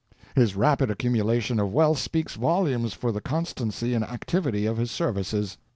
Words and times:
His 0.33 0.55
rapid 0.55 0.89
accumulation 0.89 1.59
of 1.59 1.71
wealth 1.71 1.99
speaks 1.99 2.33
volumes 2.33 2.91
for 2.95 3.11
the 3.11 3.21
constancy 3.21 3.93
and 3.93 4.03
activity 4.03 4.65
of 4.65 4.77
his 4.77 4.89
services. 4.89 5.59